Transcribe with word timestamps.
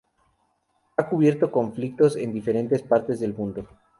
Ha 0.97 1.07
cubierto 1.07 1.51
conflictos 1.51 2.15
en 2.15 2.33
diferentes 2.33 2.81
partes 2.81 3.19
del 3.19 3.35
mundo. 3.35 3.67